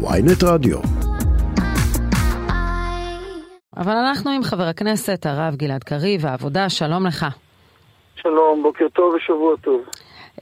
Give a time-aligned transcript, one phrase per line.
[0.00, 0.78] ויינט רדיו.
[3.76, 7.26] אבל אנחנו עם חבר הכנסת הרב גלעד קריב, העבודה, שלום לך.
[8.14, 9.80] שלום, בוקר טוב ושבוע טוב.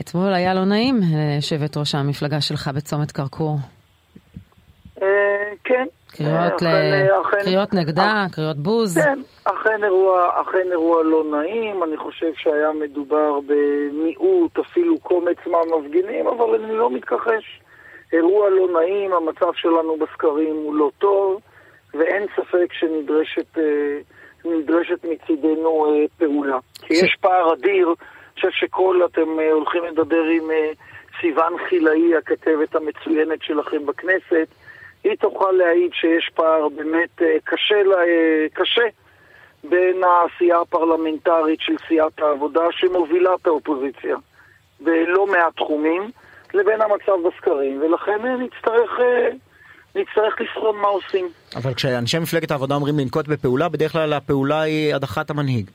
[0.00, 1.00] אתמול היה לא נעים
[1.38, 3.56] לשבת ראש המפלגה שלך בצומת כרכור.
[5.03, 5.06] אה,
[5.65, 5.87] כן.
[6.07, 6.67] קריאות, ל...
[6.67, 8.35] אכן, אכן, קריאות נגדה, אכ...
[8.35, 8.99] קריאות בוז.
[8.99, 16.27] כן, אכן אירוע, אכן אירוע לא נעים, אני חושב שהיה מדובר במיעוט, אפילו קומץ מהמפגינים,
[16.27, 17.61] אבל אני לא מתכחש.
[18.12, 21.41] אירוע לא נעים, המצב שלנו בסקרים הוא לא טוב,
[21.95, 23.98] ואין ספק שנדרשת אה,
[24.45, 26.59] נדרשת מצידנו אה, פעולה.
[26.83, 30.50] כי יש פער אדיר, אני חושב שכל, אתם אה, הולכים לדבר עם
[31.20, 34.48] סיון חילאי, הכתבת המצוינת שלכם בכנסת,
[35.05, 37.75] היא תוכל להעיד שיש פער באמת קשה,
[38.55, 38.86] קשה
[39.64, 44.16] בין העשייה הפרלמנטרית של סיעת העבודה שמובילה את האופוזיציה
[44.80, 46.11] בלא מעט תחומים,
[46.55, 48.91] לבין המצב בסקרים, ולכן נצטרך,
[49.95, 51.28] נצטרך לבחון מה עושים.
[51.56, 55.70] אבל כשאנשי מפלגת העבודה אומרים לנקוט בפעולה, בדרך כלל הפעולה היא הדחת המנהיג.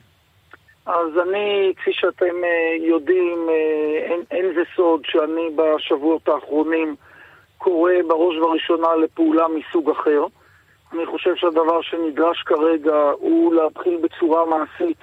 [0.86, 2.34] אז אני, כפי שאתם
[2.80, 3.48] יודעים,
[4.10, 6.96] אין, אין זה סוד שאני בשבועות האחרונים
[7.58, 10.24] קורא בראש ובראשונה לפעולה מסוג אחר.
[10.92, 14.98] אני חושב שהדבר שנדרש כרגע הוא להתחיל בצורה מעשית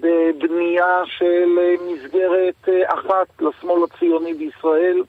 [0.00, 1.58] בבנייה של
[1.88, 5.02] מסגרת אחת לשמאל הציוני בישראל,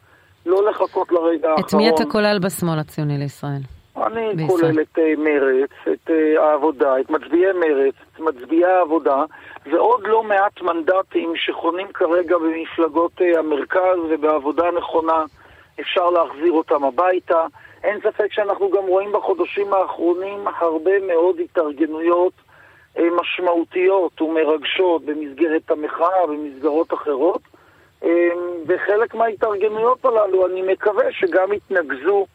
[0.46, 1.66] לא לחכות לרגע האחרון.
[1.66, 3.62] את מי אתה כולל בשמאל הציוני לישראל?
[4.06, 4.48] אני בישראל.
[4.48, 9.24] כולל את uh, מרץ, את העבודה, את מצביעי מרץ, את מצביעי העבודה,
[9.72, 15.24] ועוד לא מעט מנדטים שחונים כרגע במפלגות המרכז ובעבודה נכונה
[15.80, 17.46] אפשר להחזיר אותם הביתה.
[17.84, 22.34] אין ספק שאנחנו גם רואים בחודשים האחרונים הרבה מאוד התארגנויות
[23.22, 27.42] משמעותיות ומרגשות במסגרת המחאה, במסגרות אחרות.
[28.02, 28.06] Uh,
[28.68, 32.26] וחלק מההתארגנויות הללו אני מקווה שגם יתנקזו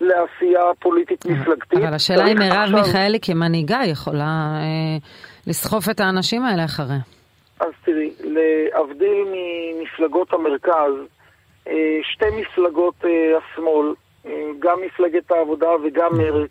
[0.00, 1.78] לעשייה פוליטית מפלגתית.
[1.78, 2.78] אבל השאלה אם מרב עכשיו...
[2.78, 4.96] מיכאלי כמנהיגה יכולה אה,
[5.46, 6.98] לסחוף את האנשים האלה אחריה.
[7.60, 10.92] אז תראי, להבדיל ממפלגות המרכז,
[11.68, 13.94] אה, שתי מפלגות אה, השמאל,
[14.26, 16.50] אה, גם מפלגת העבודה וגם מרצ,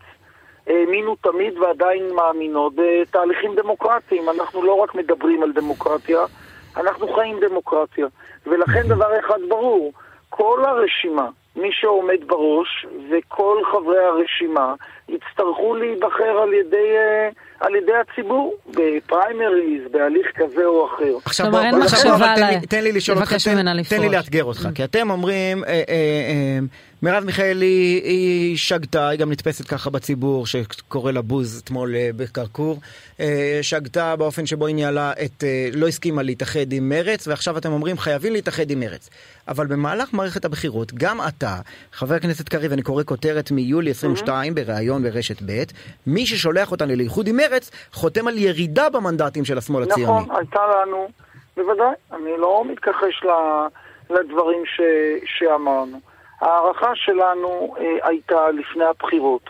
[0.67, 4.29] האמינו תמיד ועדיין מאמינות בתהליכים דמוקרטיים.
[4.29, 6.19] אנחנו לא רק מדברים על דמוקרטיה,
[6.77, 8.07] אנחנו חיים דמוקרטיה.
[8.47, 9.93] ולכן דבר אחד ברור,
[10.29, 14.73] כל הרשימה מי שעומד בראש וכל חברי הרשימה
[15.09, 16.87] יצטרכו להיבחר על ידי,
[17.59, 21.15] על ידי הציבור בפריימריז, בהליך כזה או אחר.
[21.25, 24.83] עכשיו בוא, בוא, תן, לי, תן לי לשאול אותך, תן, תן לי לאתגר אותך, כי
[24.83, 26.59] אתם אומרים, אה, אה, אה,
[27.03, 32.79] מרב מיכאלי היא שגתה, היא גם נתפסת ככה בציבור, שקורא לה בוז אתמול בקרקור,
[33.61, 35.43] שגתה באופן שבו היא ניהלה את,
[35.73, 39.09] לא הסכימה להתאחד עם מרץ, ועכשיו אתם אומרים חייבים להתאחד עם מרץ.
[39.47, 41.55] אבל במהלך מערכת הבחירות, גם אתה,
[41.91, 45.63] חבר הכנסת קריב, אני קורא כותרת מיולי 22 בריאיון ברשת ב',
[46.07, 50.21] מי ששולח אותנו לאיחוד עם מרץ, חותם על ירידה במנדטים של השמאל הציוני.
[50.21, 51.07] נכון, הייתה לנו,
[51.57, 53.23] בוודאי, אני לא מתכחש
[54.09, 54.81] לדברים ש,
[55.25, 56.12] שאמרנו.
[56.43, 59.49] ההערכה שלנו אה, הייתה לפני הבחירות,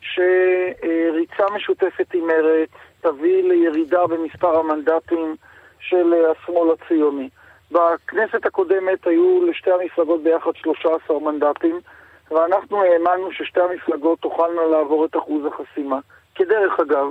[0.00, 2.68] שריצה משותפת עם מרץ
[3.00, 5.36] תביא לירידה במספר המנדטים
[5.80, 7.28] של אה, השמאל הציוני.
[7.70, 11.80] בכנסת הקודמת היו לשתי המפלגות ביחד 13 מנדטים,
[12.30, 15.98] ואנחנו האמנו ששתי המפלגות תוכלנה לעבור את אחוז החסימה.
[16.34, 17.06] כדרך אגב,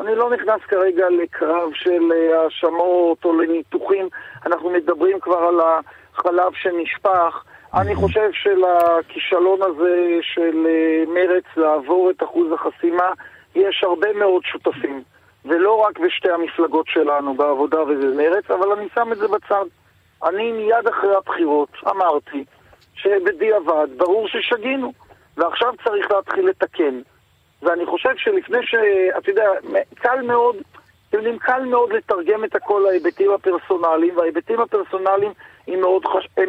[0.00, 4.08] אני לא נכנס כרגע לקרב של אה, האשמות או לניתוחים,
[4.46, 7.44] אנחנו מדברים כבר על החלב שנשפך.
[7.76, 13.10] אני חושב שלכישלון הזה של אה, מרץ לעבור את אחוז החסימה
[13.54, 15.02] יש הרבה מאוד שותפים,
[15.44, 19.64] ולא רק בשתי המפלגות שלנו, בעבודה ובמרץ, אבל אני שם את זה בצד.
[20.24, 22.44] אני מיד אחרי הבחירות אמרתי
[22.94, 24.92] שבדיעבד ברור ששגינו,
[25.36, 27.00] ועכשיו צריך להתחיל לתקן.
[27.62, 28.74] ואני חושב שלפני ש...
[29.18, 29.50] אתה יודע,
[29.94, 30.56] קל מאוד,
[31.08, 35.32] אתם יודעים, קל מאוד לתרגם את הכל להיבטים הפרסונליים, וההיבטים הפרסונליים
[35.68, 35.80] הם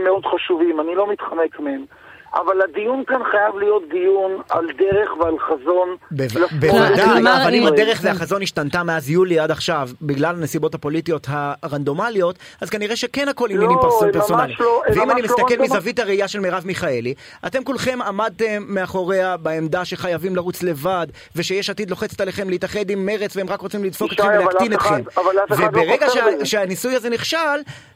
[0.04, 1.86] מאוד, חשובים, אני לא מתחמק מהם.
[2.34, 5.96] אבל הדיון כאן חייב להיות דיון על דרך ועל חזון.
[6.12, 11.28] בוודאי, אבל אם הדרך והחזון השתנתה מאז יולי עד עכשיו, בגלל הנסיבות הפוליטיות
[11.64, 14.56] הרנדומליות, אז כנראה שכן הכל עניינים פרסונליים.
[14.60, 17.14] לא, ואם אני מסתכל מזווית הראייה של מרב מיכאלי,
[17.46, 23.36] אתם כולכם עמדתם מאחוריה בעמדה שחייבים לרוץ לבד, ושיש עתיד לוחצת עליכם להתאחד עם מרץ
[23.38, 25.02] והם רק רוצים לדפוק אתכם ולהקטין אתכם.
[25.50, 26.08] וברגע
[26.44, 27.38] שהניסוי הזה נכשל,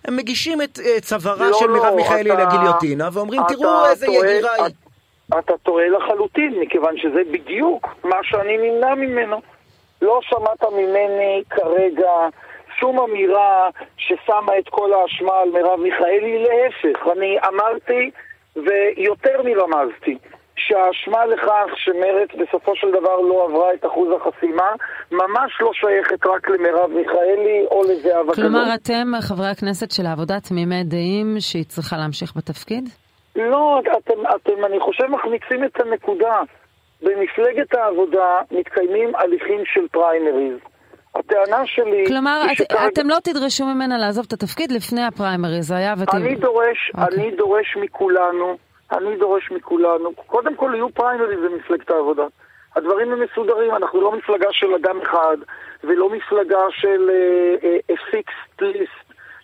[0.05, 4.73] הם מגישים את צווארה של מרב מיכאלי לגיליוטינה, ואומרים תראו איזה היא.
[5.39, 9.41] אתה טועה לחלוטין, מכיוון שזה בדיוק מה שאני נמנע ממנו.
[10.01, 12.11] לא שמעת ממני כרגע
[12.79, 18.11] שום אמירה ששמה את כל האשמה על מרב מיכאלי, להפך, אני אמרתי
[18.55, 20.17] ויותר מרמזתי,
[20.55, 24.71] שהאשמה לכך שמרצ בסופו של דבר לא עברה את אחוז החסימה
[25.11, 28.35] ממש לא שייכת רק למרב מיכאלי או לזהבה גלאון.
[28.35, 32.89] כלומר, אתם, חברי הכנסת של העבודה, תמימי דעים שהיא צריכה להמשיך בתפקיד?
[33.35, 36.41] לא, אתם, אתם, אני חושב, מחמיצים את הנקודה.
[37.01, 40.57] במפלגת העבודה מתקיימים הליכים של פריימריז.
[41.15, 42.03] הטענה שלי...
[42.07, 42.87] כלומר, את, שכאן...
[42.93, 46.15] אתם לא תדרשו ממנה לעזוב את התפקיד לפני הפריימריז, היה ות...
[46.15, 47.01] אני דורש, okay.
[47.01, 47.17] אוקיי.
[47.17, 48.57] אני דורש מכולנו,
[48.91, 52.25] אני דורש מכולנו, קודם כל יהיו פריימריז במפלגת העבודה.
[52.75, 55.37] הדברים הם מסודרים, אנחנו לא מפלגה של אדם אחד,
[55.83, 57.09] ולא מפלגה של
[57.59, 58.65] uh, uh,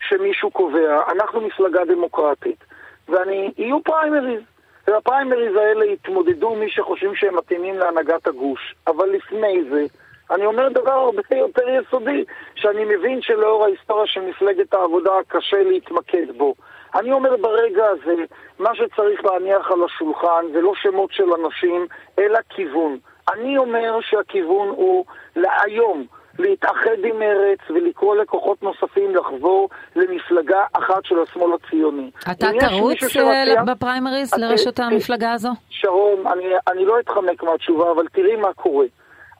[0.09, 2.63] שמישהו קובע, אנחנו מפלגה דמוקרטית.
[3.09, 4.41] ואני, יהיו פריימריז.
[4.87, 8.75] ובפריימריז האלה יתמודדו מי שחושבים שהם מתאימים להנהגת הגוש.
[8.87, 9.85] אבל לפני זה,
[10.31, 12.23] אני אומר דבר הרבה יותר יסודי,
[12.55, 16.53] שאני מבין שלאור ההיסטוריה של מפלגת העבודה קשה להתמקד בו.
[16.95, 18.15] אני אומר ברגע הזה,
[18.59, 21.87] מה שצריך להניח על השולחן זה לא שמות של אנשים,
[22.19, 22.97] אלא כיוון.
[23.33, 25.05] אני אומר שהכיוון הוא
[25.35, 26.05] להיום,
[26.39, 32.11] להתאחד עם מרץ ולקרוא לכוחות נוספים לחבור למפלגה אחת של השמאל הציוני.
[32.31, 33.63] אתה תרוץ שמציע...
[33.63, 34.39] בפריימריז את...
[34.39, 35.49] לראשות המפלגה הזו?
[35.69, 38.85] שרון, אני, אני לא אתחמק מהתשובה, אבל תראי מה קורה.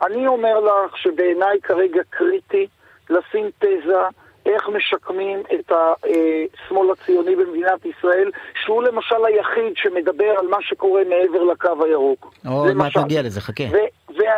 [0.06, 2.68] אני אומר לך שבעיניי כרגע קריטי
[3.10, 3.98] לשים תזה
[4.50, 8.32] איך משקמים את השמאל הציוני במדינת ישראל,
[8.64, 12.34] שהוא למשל היחיד שמדבר על מה שקורה מעבר לקו הירוק.
[12.48, 13.64] או, מה תגיע לזה, חכה.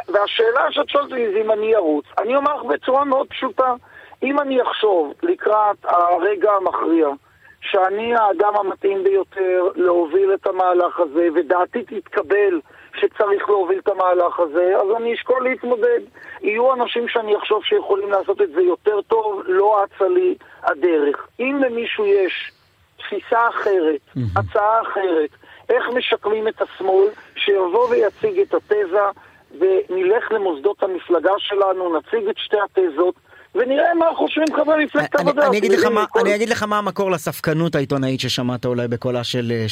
[0.08, 2.06] והשאלה שאת שואלת לי זה אם אני ארוץ.
[2.18, 3.74] אני אומר לך בצורה מאוד פשוטה,
[4.24, 7.08] אם אני אחשוב לקראת הרגע המכריע,
[7.62, 12.60] שאני האדם המתאים ביותר להוביל את המהלך הזה, ודעתי תתקבל
[12.96, 16.00] שצריך להוביל את המהלך הזה, אז אני אשקול להתמודד.
[16.42, 21.28] יהיו אנשים שאני אחשוב שיכולים לעשות את זה יותר טוב, לא אצה לי הדרך.
[21.40, 22.52] אם למישהו יש
[22.98, 24.00] תפיסה אחרת,
[24.36, 25.30] הצעה אחרת,
[25.70, 29.06] איך משקמים את השמאל, שיבוא ויציג את התזה,
[29.60, 33.16] ונלך למוסדות המפלגה שלנו, נציג את שתי התזות.
[33.56, 35.48] ונראה מה חושבים חברי מפלגת העבודה.
[35.48, 35.60] אני,
[36.22, 39.66] אני אגיד לך מה המקור לספקנות העיתונאית ששמעת אולי בקולה של אה,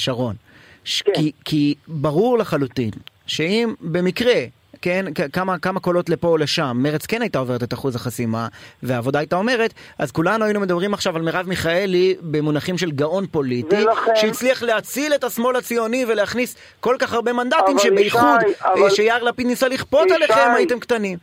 [0.88, 1.16] שרון.
[1.16, 1.22] כן.
[1.22, 2.92] כי, כי ברור לחלוטין
[3.28, 4.34] שאם במקרה,
[4.82, 8.48] כן, כמה, כמה קולות לפה או לשם, מרץ כן הייתה עוברת את אחוז החסימה,
[8.84, 13.76] והעבודה הייתה אומרת, אז כולנו היינו מדברים עכשיו על מרב מיכאלי במונחים של גאון פוליטי,
[13.76, 14.16] ולכן...
[14.16, 18.90] שהצליח להציל את השמאל הציוני ולהכניס כל כך הרבה מנדטים, שבייחוד אבל...
[18.90, 20.16] שיאיר לפיד ניסה לכפות ישי...
[20.16, 21.18] עליכם הייתם קטנים.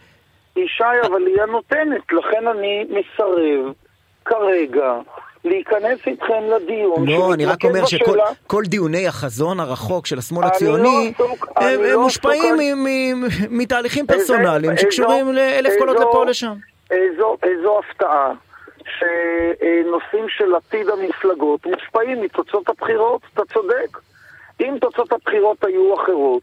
[0.57, 3.73] ישי, אבל היא הנותנת, לכן אני מסרב
[4.25, 4.93] כרגע
[5.45, 7.09] להיכנס איתכם לדיון.
[7.09, 11.27] לא, אני רק אומר שכל דיוני החזון הרחוק של השמאל הציוני, לא
[11.57, 12.57] הם לא מושפעים
[13.51, 16.55] מתהליכים פרסונליים שקשורים לאלף קולות לפה לשם.
[16.91, 18.33] איזו הפתעה.
[18.85, 23.99] שנושאים של עתיד המפלגות מושפעים מתוצאות הבחירות, אתה צודק.
[24.61, 26.43] אם תוצאות הבחירות היו אחרות,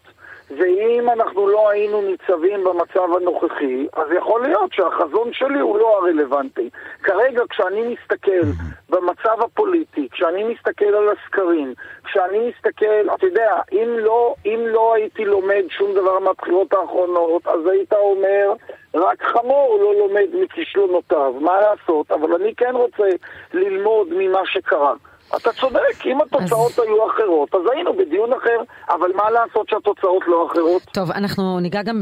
[0.57, 6.69] ואם אנחנו לא היינו ניצבים במצב הנוכחי, אז יכול להיות שהחזון שלי הוא לא הרלוונטי.
[7.03, 8.41] כרגע כשאני מסתכל
[8.89, 15.25] במצב הפוליטי, כשאני מסתכל על הסקרים, כשאני מסתכל, אתה יודע, אם לא, אם לא הייתי
[15.25, 18.53] לומד שום דבר מהבחירות האחרונות, אז היית אומר,
[18.93, 22.11] רק חמור לא לומד מכישלונותיו, מה לעשות?
[22.11, 23.09] אבל אני כן רוצה
[23.53, 24.93] ללמוד ממה שקרה.
[25.35, 26.79] אתה צודק, אם התוצאות אז...
[26.79, 28.57] היו אחרות, אז היינו בדיון אחר,
[28.89, 30.81] אבל מה לעשות שהתוצאות לא אחרות?
[30.81, 31.99] טוב, אנחנו ניגע גם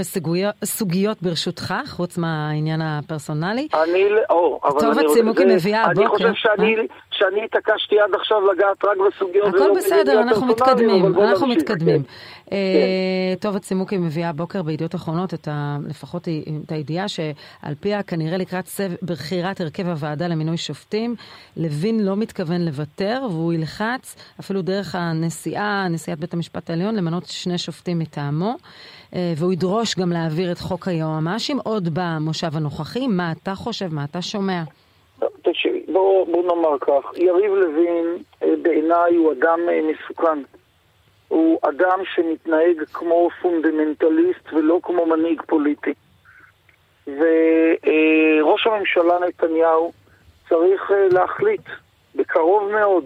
[0.61, 3.67] בסוגיות ברשותך, חוץ מהעניין הפרסונלי.
[3.73, 6.01] אני, או, אבל טוב, הצימוקי מביאה הבוקר.
[6.01, 6.81] אני חושב שאני, אה?
[7.19, 9.47] שאני התעקשתי עד עכשיו לגעת רק בסוגיות.
[9.47, 12.03] הכל בסדר, אנחנו מתקדמים, אנחנו מתקדמים.
[12.03, 12.09] כן.
[12.51, 16.27] אה, טוב, הצימוקי מביאה הבוקר בידיעות אחרונות את ה, לפחות
[16.65, 18.65] את הידיעה שעל פיה כנראה לקראת
[19.03, 21.15] בחירת הרכב הוועדה למינוי שופטים,
[21.57, 27.57] לוין לא מתכוון לוותר, והוא ילחץ אפילו דרך הנשיאה, נשיאת בית המשפט העליון, למנות שני
[27.57, 28.55] שופטים מטעמו.
[29.15, 33.07] אה, והוא ידרוש גם להעביר את חוק היועמ"שים עוד במושב הנוכחי.
[33.07, 33.93] מה אתה חושב?
[33.93, 34.63] מה אתה שומע?
[35.41, 40.39] תקשיבי, בוא, בוא נאמר כך, יריב לוין אה, בעיניי הוא אדם מסוכן.
[41.27, 45.93] הוא אדם שמתנהג כמו פונדמנטליסט ולא כמו מנהיג פוליטי.
[47.07, 49.91] וראש הממשלה נתניהו
[50.49, 51.61] צריך אה, להחליט
[52.15, 53.05] בקרוב מאוד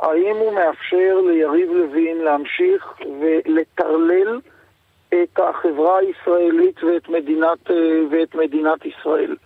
[0.00, 4.40] האם הוא מאפשר ליריב לוין להמשיך ולטרלל
[5.08, 7.76] את החברה הישראלית ואת מדינת, אה,
[8.10, 9.36] ואת מדינת ישראל.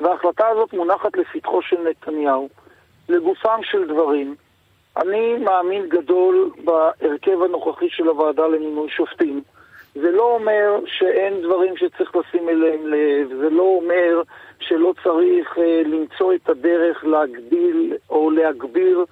[0.00, 2.48] וההחלטה הזאת מונחת לפתחו של נתניהו.
[3.08, 4.34] לגופם של דברים,
[4.96, 9.42] אני מאמין גדול בהרכב הנוכחי של הוועדה למינוי שופטים.
[9.94, 14.22] זה לא אומר שאין דברים שצריך לשים אליהם לב, זה לא אומר
[14.60, 19.04] שלא צריך uh, למצוא את הדרך להגדיל או להגביר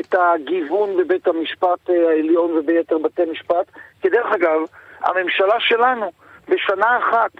[0.00, 3.66] את הגיוון בבית המשפט אה, העליון וביתר בתי משפט,
[4.02, 4.60] כי דרך אגב,
[5.00, 6.10] הממשלה שלנו
[6.48, 7.30] בשנה אחת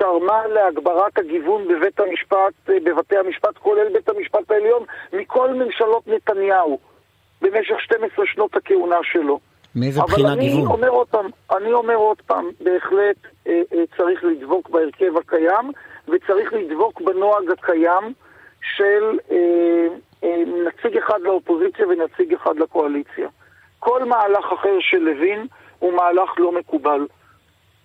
[0.00, 6.78] תרמה להגברת הגיוון בבית המשפט, אה, בבתי המשפט, כולל בית המשפט העליון, מכל ממשלות נתניהו
[7.42, 9.40] במשך 12 שנות הכהונה שלו.
[9.74, 10.58] מאיזה בחינה גיוון?
[10.58, 11.26] אני אומר עוד פעם,
[11.56, 13.16] אני אומר עוד פעם, בהחלט
[13.46, 15.70] אה, אה, צריך לדבוק בהרכב הקיים,
[16.08, 18.12] וצריך לדבוק בנוהג הקיים
[18.76, 19.36] של אה,
[20.24, 23.28] אה, נציג אחד לאופוזיציה ונציג אחד לקואליציה.
[23.78, 25.46] כל מהלך אחר של לוין
[25.78, 27.06] הוא מהלך לא מקובל.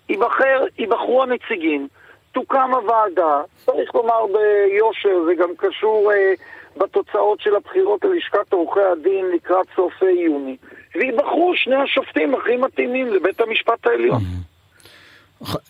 [0.08, 1.88] ייבחר, ייבחרו הנציגים,
[2.36, 6.32] תוקם הוועדה, צריך לומר ביושר, זה גם קשור אה,
[6.76, 10.56] בתוצאות של הבחירות ללשכת עורכי הדין לקראת סוף יוני.
[10.94, 14.20] וייבחרו שני השופטים הכי מתאימים לבית המשפט העליון.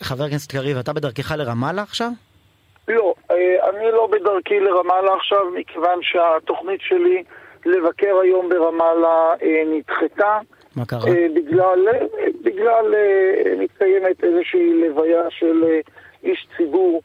[0.02, 2.08] חבר הכנסת קריב, אתה בדרכך לרמאללה עכשיו?
[2.88, 7.22] לא, אה, אני לא בדרכי לרמאללה עכשיו, מכיוון שהתוכנית שלי
[7.66, 10.38] לבקר היום ברמאללה אה, נדחתה.
[10.76, 11.08] מה קרה?
[11.08, 11.88] אה, בגלל,
[12.44, 12.94] בגלל
[13.58, 15.64] מתקיימת איזושהי לוויה של
[16.22, 17.02] איש ציבור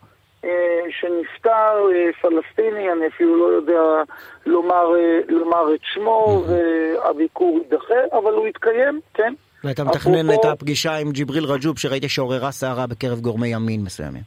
[0.89, 1.87] שנפטר,
[2.21, 4.03] פלסטיני, אני אפילו לא יודע
[4.45, 4.91] לומר,
[5.29, 9.33] לומר את שמו, והביקור יידחה, אבל הוא יתקיים, כן.
[9.63, 14.21] ואתה מתכנן את הפגישה עם ג'יבריל רג'וב, שראיתי שעוררה סערה בקרב גורמי ימין מסוימים.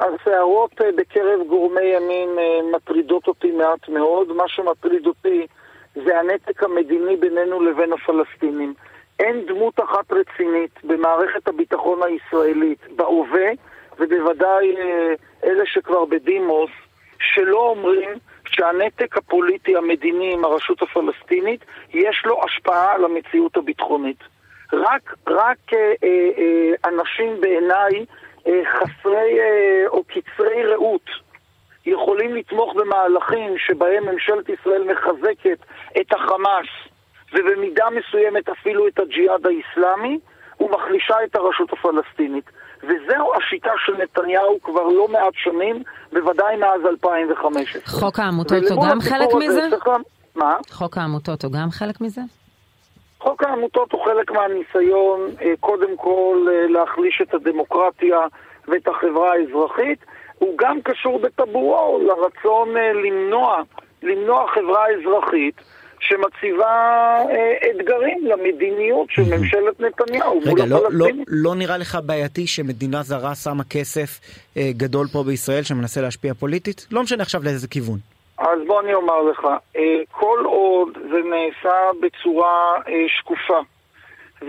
[0.00, 4.32] הסערות אה, בקרב גורמי ימין אה, מטרידות אותי מעט מאוד.
[4.32, 5.46] מה שמטריד אותי
[5.94, 8.74] זה הנתק המדיני בינינו לבין הפלסטינים.
[9.20, 13.50] אין דמות אחת רצינית במערכת הביטחון הישראלית בהווה,
[14.10, 15.14] ובוודאי אה,
[15.44, 16.70] אלה שכבר בדימוס,
[17.20, 18.08] שלא אומרים
[18.46, 21.64] שהנתק הפוליטי המדיני עם הרשות הפלסטינית,
[21.94, 24.18] יש לו השפעה על המציאות הביטחונית.
[24.72, 28.06] רק, רק אה, אה, אנשים בעיניי
[28.46, 31.10] אה, חסרי אה, או קצרי ראות
[31.86, 35.58] יכולים לתמוך במהלכים שבהם ממשלת ישראל מחזקת
[36.00, 36.68] את החמאס
[37.32, 40.18] ובמידה מסוימת אפילו את הג'יהאד האיסלאמי
[40.60, 42.50] ומחלישה את הרשות הפלסטינית.
[42.82, 45.82] וזהו השיטה של נתניהו כבר לא מעט שנים,
[46.12, 47.82] בוודאי מאז 2015.
[48.00, 49.68] חוק העמותות הוא גם חלק מזה?
[50.34, 50.56] מה?
[50.70, 52.20] חוק העמותות הוא גם חלק מזה?
[53.20, 58.18] חוק העמותות הוא חלק מהניסיון אה, קודם כל אה, להחליש את הדמוקרטיה
[58.68, 60.04] ואת החברה האזרחית.
[60.38, 63.62] הוא גם קשור בטבורו לרצון אה, למנוע,
[64.02, 65.60] למנוע חברה אזרחית
[66.00, 67.16] שמציבה
[67.70, 73.64] אתגרים למדיניות של ממשלת נתניהו רגע, לא, לא, לא נראה לך בעייתי שמדינה זרה שמה
[73.64, 74.20] כסף
[74.58, 76.86] גדול פה בישראל שמנסה להשפיע פוליטית?
[76.90, 77.98] לא משנה עכשיו לאיזה כיוון.
[78.40, 83.60] אז בוא אני אומר לך, אה, כל עוד זה נעשה בצורה אה, שקופה,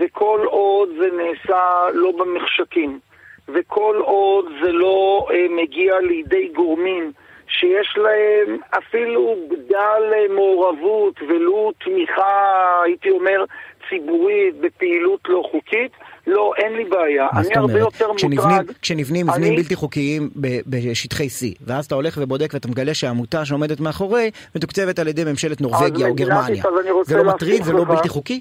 [0.00, 1.60] וכל עוד זה נעשה
[1.92, 3.00] לא במחשכים,
[3.48, 7.12] וכל עוד זה לא אה, מגיע לידי גורמים
[7.48, 13.44] שיש להם אפילו בדל מעורבות ולו תמיכה, הייתי אומר,
[13.88, 15.92] ציבורית בפעילות לא חוקית,
[16.26, 17.28] לא, אין לי בעיה.
[17.36, 18.70] אני הרבה יותר מוטרד...
[18.82, 20.30] כשנבנים מבנים בלתי חוקיים
[20.66, 25.60] בשטחי C, ואז אתה הולך ובודק ואתה מגלה שהעמותה שעומדת מאחורי מתוקצבת על ידי ממשלת
[25.60, 26.64] נורבגיה או גרמניה.
[27.02, 28.40] זה לא מטריד ולא בלתי חוקי?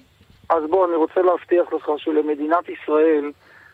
[0.49, 3.31] אז בוא, אני רוצה להבטיח לך שלמדינת ישראל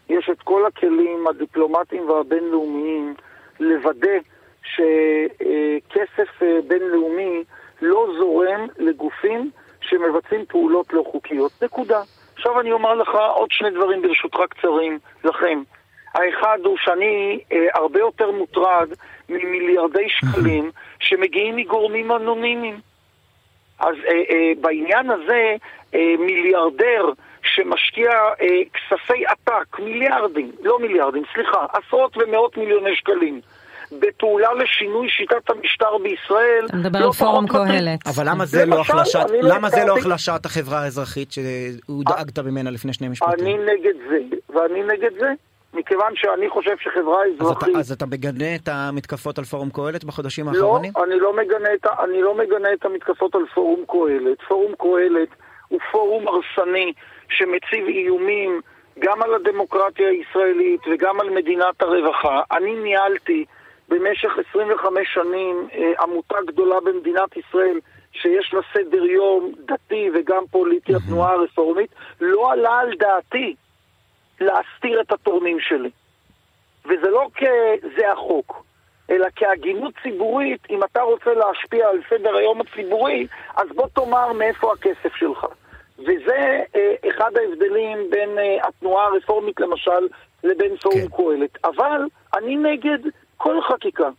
[0.09, 3.13] יש את כל הכלים הדיפלומטיים והבינלאומיים
[3.59, 4.17] לוודא
[4.75, 7.43] שכסף אה, בינלאומי
[7.81, 11.51] לא זורם לגופים שמבצעים פעולות לא חוקיות.
[11.61, 12.01] נקודה.
[12.35, 15.61] עכשיו אני אומר לך עוד שני דברים ברשותך קצרים לכם.
[16.13, 18.89] האחד הוא שאני אה, הרבה יותר מוטרד
[19.29, 22.79] ממיליארדי שקלים שמגיעים מגורמים אנונימיים.
[23.79, 25.55] אז אה, אה, בעניין הזה,
[25.95, 27.11] אה, מיליארדר
[27.43, 33.41] שמשקיע אה, כספי עתק, מיליארדים, לא מיליארדים, סליחה, עשרות ומאות מיליוני שקלים,
[33.91, 36.65] בפעולה לשינוי שיטת המשטר בישראל.
[36.65, 38.07] אתה מדבר לא על פורום קהלת.
[38.07, 42.71] אבל למה זה לא החלשת, לא למה זה לא החלשת החברה האזרחית שהוא דאגת ממנה
[42.71, 43.45] לפני שני משפטים?
[43.45, 45.33] אני נגד זה, ואני נגד זה.
[45.73, 47.75] מכיוון שאני חושב שחברה אזרחית...
[47.75, 50.91] אז אתה, מגנה את המתקפות על פורום קהלת בחודשים האחרונים?
[50.97, 54.37] לא, אני לא, מגנה את, אני לא מגנה את המתקפות על פורום קהלת.
[54.47, 55.29] פורום קהלת
[55.67, 56.93] הוא פורום הרסני
[57.29, 58.61] שמציב איומים
[58.99, 62.41] גם על הדמוקרטיה הישראלית וגם על מדינת הרווחה.
[62.51, 63.45] אני ניהלתי
[63.89, 67.79] במשך 25 שנים אה, עמותה גדולה במדינת ישראל
[68.11, 71.89] שיש לה סדר יום דתי וגם פוליטי, התנועה הרפורמית,
[72.21, 73.55] לא עלה על דעתי
[74.41, 75.89] להסתיר את התורמים שלי.
[76.85, 78.63] וזה לא כזה החוק,
[79.09, 83.27] אלא כהגינות ציבורית, אם אתה רוצה להשפיע על סדר היום הציבורי,
[83.57, 85.45] אז בוא תאמר מאיפה הכסף שלך.
[85.99, 90.07] וזה אה, אחד ההבדלים בין אה, התנועה הרפורמית למשל
[90.43, 91.17] לבין פורום כן.
[91.17, 91.57] קהלת.
[91.63, 92.01] אבל
[92.33, 92.99] אני נגד
[93.37, 94.09] כל חקיקה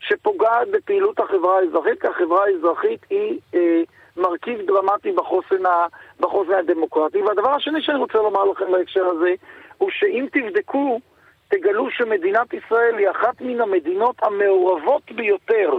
[0.00, 3.82] שפוגעת בפעילות החברה האזרחית, כי החברה האזרחית היא אה,
[4.16, 5.86] מרכיב דרמטי בחוסן, ה,
[6.20, 7.22] בחוסן הדמוקרטי.
[7.22, 9.34] והדבר השני שאני רוצה לומר לכם בהקשר הזה,
[9.78, 11.00] הוא שאם תבדקו,
[11.48, 15.70] תגלו שמדינת ישראל היא אחת מן המדינות המעורבות ביותר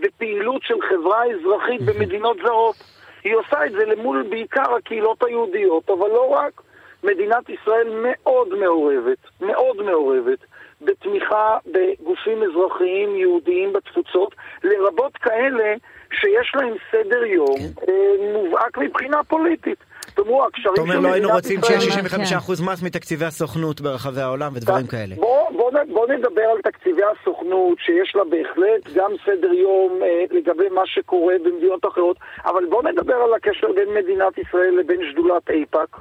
[0.00, 2.76] בפעילות של חברה אזרחית במדינות זרות.
[3.24, 6.62] היא עושה את זה למול בעיקר הקהילות היהודיות, אבל לא רק.
[7.04, 10.38] מדינת ישראל מאוד מעורבת, מאוד מעורבת,
[10.82, 15.74] בתמיכה בגופים אזרחיים יהודיים בתפוצות, לרבות כאלה
[16.12, 17.92] שיש להם סדר יום כן.
[17.92, 19.78] אה, מובהק מבחינה פוליטית.
[20.14, 20.98] תאמרו, הקשרים של מדינת ישראל...
[20.98, 25.14] אתה אומר, לא היינו רוצים שיהיה 65% מס מתקציבי הסוכנות ברחבי העולם ודברים כאלה.
[25.14, 30.68] בוא, בוא, בוא נדבר על תקציבי הסוכנות, שיש לה בהחלט גם סדר יום אה, לגבי
[30.68, 35.96] מה שקורה במדינות אחרות, אבל בוא נדבר על הקשר בין מדינת ישראל לבין שדולת איפא"ק.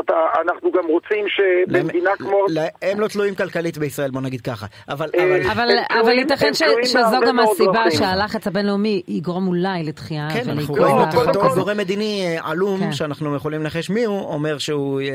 [0.00, 2.44] אתה, אנחנו גם רוצים שבמדינה כמו...
[2.82, 4.66] הם לא תלויים כלכלית בישראל, בוא נגיד ככה.
[4.88, 5.68] אבל, אה, אבל...
[6.00, 6.54] אבל ייתכן
[6.84, 10.28] שזו גם הסיבה שהלחץ הבינלאומי יגרום אולי לתחייה.
[10.34, 12.92] כן, אנחנו רואים אותו גורם מדיני אה, עלום, כן.
[12.92, 15.06] שאנחנו יכולים לנחש מי הוא, אומר שהוא אה,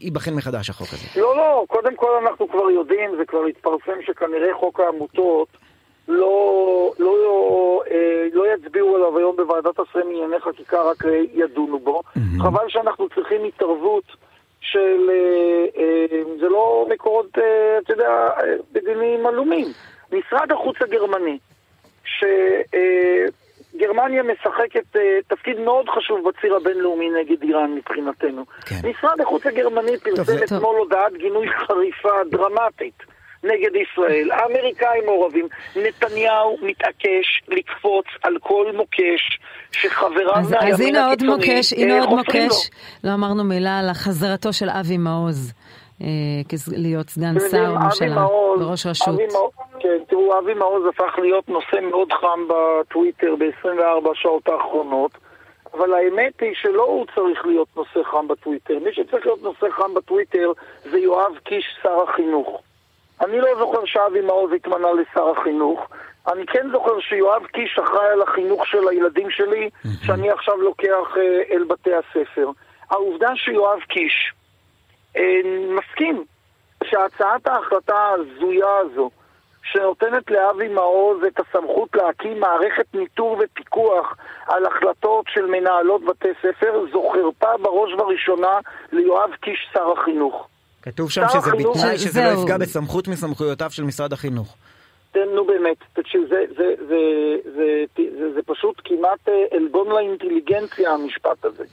[0.00, 1.20] ייבחן מחדש החוק הזה.
[1.20, 5.48] לא, לא, קודם כל אנחנו כבר יודעים, זה כבר התפרסם שכנראה חוק העמותות
[6.08, 7.80] לא, לא, לא,
[8.32, 12.00] לא יצביעו עליו היום בוועדת השרים לענייני חקיקה, רק אה, ידונו בו.
[12.00, 12.42] Mm-hmm.
[12.42, 14.04] חבל שאנחנו צריכים התערבות
[14.60, 15.10] של...
[15.10, 18.28] אה, זה לא מקורות, אתה יודע,
[18.74, 19.66] מדינים עלומים.
[20.12, 21.38] משרד החוץ הגרמני,
[23.74, 24.96] שגרמניה משחקת
[25.28, 28.44] תפקיד מאוד חשוב בציר הבינלאומי נגד איראן מבחינתנו.
[28.66, 28.88] כן.
[28.88, 33.13] משרד החוץ הגרמני פרסם אתמול הודעת גינוי חריפה, דרמטית.
[33.44, 34.30] נגד ישראל.
[34.32, 35.48] האמריקאים מעורבים.
[35.76, 39.38] נתניהו מתעקש לקפוץ על כל מוקש
[39.72, 42.70] שחבריו מהימין הקיצוני אז הנה עוד מוקש, הנה עוד מוקש.
[43.04, 45.52] לא אמרנו מילה על חזרתו של אבי מעוז.
[46.02, 46.06] אה,
[46.76, 48.26] להיות סגן שר בממשלה,
[48.58, 49.20] בראש רשות.
[49.80, 55.10] כן, תראו, אבי מעוז הפך להיות נושא מאוד חם בטוויטר ב-24 השעות האחרונות,
[55.74, 58.78] אבל האמת היא שלא הוא צריך להיות נושא חם בטוויטר.
[58.84, 60.52] מי שצריך להיות נושא חם בטוויטר
[60.90, 62.62] זה יואב קיש, שר החינוך.
[63.24, 65.88] אני לא זוכר שאבי מעוז התמנה לשר החינוך.
[66.32, 69.70] אני כן זוכר שיואב קיש אחראי על החינוך של הילדים שלי,
[70.02, 72.50] שאני עכשיו לוקח אה, אל בתי הספר.
[72.90, 74.32] העובדה שיואב קיש
[75.16, 76.24] אה, מסכים
[76.84, 79.10] שהצעת ההחלטה ההזויה הזו,
[79.62, 86.84] שנותנת לאבי מעוז את הסמכות להקים מערכת ניטור ופיקוח על החלטות של מנהלות בתי ספר,
[86.92, 88.58] זו חרפה בראש ובראשונה
[88.92, 90.48] ליואב קיש שר החינוך.
[90.84, 94.56] כתוב שם שזה בתנאי שזה לא יפגע בסמכות מסמכויותיו של משרד החינוך.
[95.34, 96.96] נו באמת, תקשיב, זה, זה, זה,
[97.56, 97.84] זה,
[98.18, 101.64] זה, זה פשוט כמעט אה, עלבון לאינטליגנציה המשפט הזה.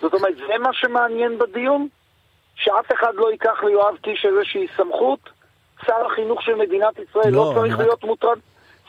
[0.00, 1.88] זאת אומרת, זה מה שמעניין בדיון?
[2.54, 5.20] שאף אחד לא ייקח ליואב קיש איזושהי סמכות?
[5.86, 8.38] שר החינוך של מדינת ישראל לא, לא צריך להיות מוטרד?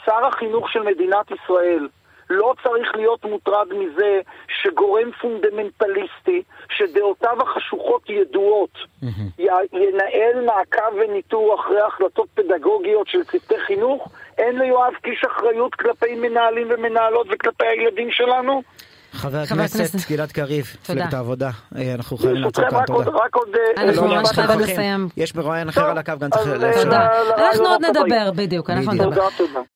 [0.05, 1.88] שר החינוך של מדינת ישראל
[2.29, 4.21] לא צריך להיות מוטרד מזה
[4.67, 9.43] שגורם פונדמנטליסטי, שדעותיו החשוכות ידועות, mm-hmm.
[9.73, 16.67] ינהל מעקב וניטור אחרי החלטות פדגוגיות של צוותי חינוך, אין ליואב קיש אחריות כלפי מנהלים
[16.69, 18.62] ומנהלות וכלפי הילדים שלנו?
[19.12, 23.12] חבר הכנסת גלעד קריב, מפלגת העבודה, אה, אנחנו חייבים לעצור כאן, תודה.
[23.12, 23.47] רק עוד...
[23.77, 25.08] אה, אנחנו ממש חייבים לסיים.
[25.17, 26.47] יש מרואיין אחר על הקו, גם צריך...
[26.84, 27.08] תודה.
[27.38, 29.27] אנחנו עוד נדבר, בדיוק, אנחנו נדבר.